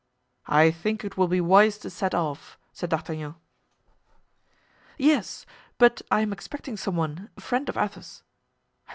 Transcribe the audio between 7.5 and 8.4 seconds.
of Athos."